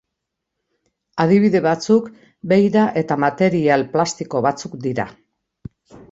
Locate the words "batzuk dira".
4.47-5.05